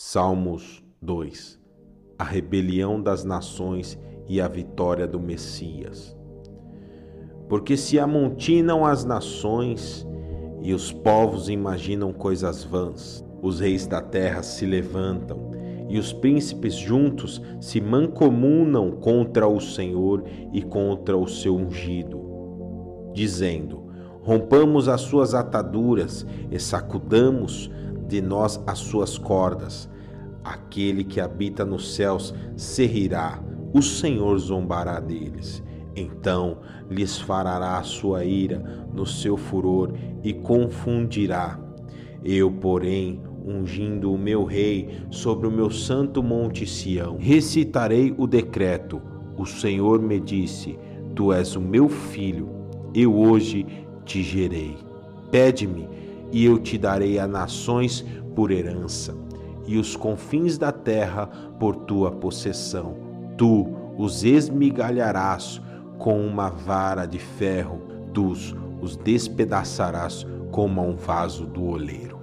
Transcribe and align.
Salmos 0.00 0.80
2 1.02 1.58
A 2.16 2.22
rebelião 2.22 3.02
das 3.02 3.24
nações 3.24 3.98
e 4.28 4.40
a 4.40 4.46
vitória 4.46 5.08
do 5.08 5.18
Messias. 5.18 6.16
Porque 7.48 7.76
se 7.76 7.98
amontinam 7.98 8.86
as 8.86 9.04
nações 9.04 10.06
e 10.62 10.72
os 10.72 10.92
povos 10.92 11.48
imaginam 11.48 12.12
coisas 12.12 12.62
vãs, 12.62 13.24
os 13.42 13.58
reis 13.58 13.88
da 13.88 14.00
terra 14.00 14.40
se 14.44 14.64
levantam 14.64 15.50
e 15.88 15.98
os 15.98 16.12
príncipes 16.12 16.76
juntos 16.76 17.42
se 17.60 17.80
mancomunam 17.80 18.92
contra 18.92 19.48
o 19.48 19.60
Senhor 19.60 20.22
e 20.52 20.62
contra 20.62 21.18
o 21.18 21.26
seu 21.26 21.56
ungido, 21.56 22.20
dizendo: 23.12 23.88
Rompamos 24.22 24.88
as 24.88 25.00
suas 25.00 25.34
ataduras 25.34 26.24
e 26.52 26.60
sacudamos 26.60 27.68
de 28.08 28.20
nós 28.20 28.60
as 28.66 28.78
suas 28.78 29.18
cordas. 29.18 29.88
Aquele 30.42 31.04
que 31.04 31.20
habita 31.20 31.64
nos 31.64 31.94
céus 31.94 32.34
se 32.56 32.86
rirá, 32.86 33.42
o 33.72 33.82
Senhor 33.82 34.38
zombará 34.38 34.98
deles. 34.98 35.62
Então 35.94 36.58
lhes 36.88 37.18
fará 37.18 37.76
a 37.76 37.82
sua 37.82 38.24
ira 38.24 38.86
no 38.92 39.04
seu 39.04 39.36
furor 39.36 39.92
e 40.22 40.32
confundirá. 40.32 41.60
Eu, 42.24 42.50
porém, 42.50 43.20
ungindo 43.44 44.12
o 44.12 44.18
meu 44.18 44.44
rei 44.44 45.00
sobre 45.10 45.46
o 45.46 45.50
meu 45.50 45.70
santo 45.70 46.22
monte 46.22 46.66
Sião, 46.66 47.16
recitarei 47.18 48.14
o 48.16 48.26
decreto. 48.26 49.00
O 49.36 49.44
Senhor 49.44 50.00
me 50.00 50.18
disse: 50.20 50.78
Tu 51.14 51.32
és 51.32 51.56
o 51.56 51.60
meu 51.60 51.88
filho, 51.88 52.48
eu 52.94 53.14
hoje 53.14 53.66
te 54.04 54.22
gerei. 54.22 54.76
Pede-me 55.30 55.97
e 56.32 56.44
eu 56.44 56.58
te 56.58 56.76
darei 56.76 57.18
a 57.18 57.26
nações 57.26 58.04
por 58.34 58.50
herança, 58.50 59.16
e 59.66 59.78
os 59.78 59.96
confins 59.96 60.56
da 60.56 60.72
terra 60.72 61.26
por 61.58 61.76
tua 61.76 62.10
possessão. 62.10 62.96
Tu 63.36 63.66
os 63.96 64.24
esmigalharás 64.24 65.60
com 65.98 66.24
uma 66.24 66.48
vara 66.48 67.06
de 67.06 67.18
ferro, 67.18 67.80
tu 68.12 68.32
os 68.80 68.96
despedaçarás 68.96 70.26
como 70.50 70.80
a 70.80 70.84
um 70.84 70.96
vaso 70.96 71.46
do 71.46 71.64
oleiro. 71.64 72.18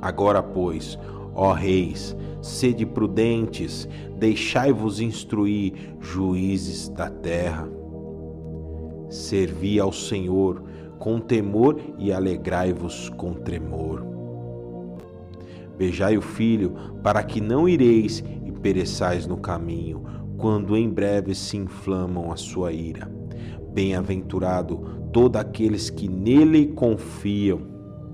Agora, 0.00 0.42
pois, 0.42 0.98
ó 1.34 1.52
reis, 1.52 2.16
sede 2.40 2.86
prudentes, 2.86 3.88
deixai-vos 4.16 5.00
instruir, 5.00 5.72
juízes 6.00 6.88
da 6.88 7.10
terra. 7.10 7.68
Servi 9.08 9.80
ao 9.80 9.92
Senhor 9.92 10.62
com 10.98 11.20
temor 11.20 11.78
e 11.98 12.12
alegrai-vos 12.12 13.08
com 13.10 13.32
tremor. 13.32 14.04
Beijai 15.76 16.18
o 16.18 16.22
filho, 16.22 16.74
para 17.02 17.22
que 17.22 17.40
não 17.40 17.68
ireis 17.68 18.22
e 18.44 18.50
pereçais 18.50 19.26
no 19.26 19.36
caminho, 19.36 20.02
quando 20.36 20.76
em 20.76 20.88
breve 20.88 21.34
se 21.34 21.56
inflamam 21.56 22.32
a 22.32 22.36
sua 22.36 22.72
ira. 22.72 23.08
Bem-aventurado 23.72 25.08
todos 25.12 25.40
aqueles 25.40 25.88
que 25.88 26.08
nele 26.08 26.66
confiam. 26.68 27.77